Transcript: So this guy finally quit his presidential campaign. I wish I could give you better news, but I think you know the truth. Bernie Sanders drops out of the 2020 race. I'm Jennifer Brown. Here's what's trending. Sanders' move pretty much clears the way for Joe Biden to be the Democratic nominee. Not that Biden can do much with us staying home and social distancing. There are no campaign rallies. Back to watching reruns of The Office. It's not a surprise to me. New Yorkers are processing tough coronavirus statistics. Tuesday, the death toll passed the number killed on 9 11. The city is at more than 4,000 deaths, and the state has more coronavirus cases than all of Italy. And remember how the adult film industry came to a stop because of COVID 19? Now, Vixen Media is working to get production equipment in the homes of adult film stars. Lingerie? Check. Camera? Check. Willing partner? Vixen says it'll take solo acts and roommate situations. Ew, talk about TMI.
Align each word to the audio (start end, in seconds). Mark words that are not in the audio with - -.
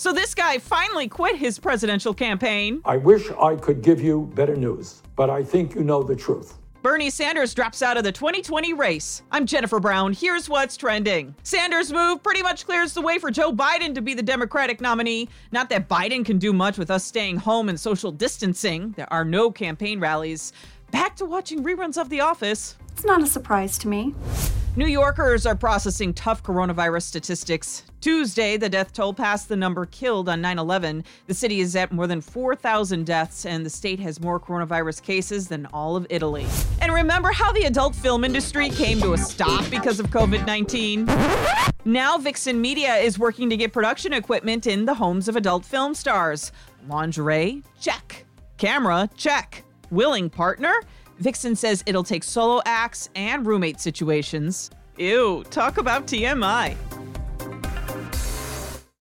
So 0.00 0.14
this 0.14 0.34
guy 0.34 0.56
finally 0.56 1.08
quit 1.08 1.36
his 1.36 1.58
presidential 1.58 2.14
campaign. 2.14 2.80
I 2.86 2.96
wish 2.96 3.30
I 3.32 3.54
could 3.54 3.82
give 3.82 4.00
you 4.00 4.32
better 4.34 4.56
news, 4.56 5.02
but 5.14 5.28
I 5.28 5.44
think 5.44 5.74
you 5.74 5.84
know 5.84 6.02
the 6.02 6.16
truth. 6.16 6.54
Bernie 6.80 7.10
Sanders 7.10 7.52
drops 7.52 7.82
out 7.82 7.98
of 7.98 8.04
the 8.04 8.10
2020 8.10 8.72
race. 8.72 9.20
I'm 9.30 9.44
Jennifer 9.44 9.78
Brown. 9.78 10.14
Here's 10.14 10.48
what's 10.48 10.78
trending. 10.78 11.34
Sanders' 11.42 11.92
move 11.92 12.22
pretty 12.22 12.40
much 12.40 12.64
clears 12.64 12.94
the 12.94 13.02
way 13.02 13.18
for 13.18 13.30
Joe 13.30 13.52
Biden 13.52 13.94
to 13.94 14.00
be 14.00 14.14
the 14.14 14.22
Democratic 14.22 14.80
nominee. 14.80 15.28
Not 15.52 15.68
that 15.68 15.86
Biden 15.86 16.24
can 16.24 16.38
do 16.38 16.54
much 16.54 16.78
with 16.78 16.90
us 16.90 17.04
staying 17.04 17.36
home 17.36 17.68
and 17.68 17.78
social 17.78 18.10
distancing. 18.10 18.92
There 18.92 19.12
are 19.12 19.26
no 19.26 19.50
campaign 19.50 20.00
rallies. 20.00 20.54
Back 20.92 21.14
to 21.16 21.26
watching 21.26 21.62
reruns 21.62 22.00
of 22.00 22.08
The 22.08 22.22
Office. 22.22 22.74
It's 22.92 23.04
not 23.04 23.22
a 23.22 23.26
surprise 23.26 23.76
to 23.76 23.88
me. 23.88 24.14
New 24.76 24.86
Yorkers 24.86 25.46
are 25.46 25.56
processing 25.56 26.14
tough 26.14 26.44
coronavirus 26.44 27.02
statistics. 27.02 27.82
Tuesday, 28.00 28.56
the 28.56 28.68
death 28.68 28.92
toll 28.92 29.12
passed 29.12 29.48
the 29.48 29.56
number 29.56 29.84
killed 29.84 30.28
on 30.28 30.40
9 30.40 30.60
11. 30.60 31.02
The 31.26 31.34
city 31.34 31.58
is 31.58 31.74
at 31.74 31.90
more 31.90 32.06
than 32.06 32.20
4,000 32.20 33.04
deaths, 33.04 33.44
and 33.44 33.66
the 33.66 33.70
state 33.70 33.98
has 33.98 34.20
more 34.20 34.38
coronavirus 34.38 35.02
cases 35.02 35.48
than 35.48 35.66
all 35.72 35.96
of 35.96 36.06
Italy. 36.08 36.46
And 36.80 36.94
remember 36.94 37.32
how 37.32 37.50
the 37.50 37.64
adult 37.64 37.96
film 37.96 38.22
industry 38.22 38.70
came 38.70 39.00
to 39.00 39.12
a 39.12 39.18
stop 39.18 39.68
because 39.70 39.98
of 39.98 40.06
COVID 40.06 40.46
19? 40.46 41.04
Now, 41.84 42.16
Vixen 42.16 42.60
Media 42.60 42.94
is 42.94 43.18
working 43.18 43.50
to 43.50 43.56
get 43.56 43.72
production 43.72 44.12
equipment 44.12 44.68
in 44.68 44.84
the 44.84 44.94
homes 44.94 45.26
of 45.26 45.34
adult 45.34 45.64
film 45.64 45.94
stars. 45.94 46.52
Lingerie? 46.88 47.64
Check. 47.80 48.24
Camera? 48.56 49.10
Check. 49.16 49.64
Willing 49.90 50.30
partner? 50.30 50.74
Vixen 51.20 51.54
says 51.54 51.82
it'll 51.86 52.02
take 52.02 52.24
solo 52.24 52.62
acts 52.64 53.10
and 53.14 53.46
roommate 53.46 53.78
situations. 53.78 54.70
Ew, 54.96 55.44
talk 55.50 55.76
about 55.78 56.06
TMI. 56.06 56.76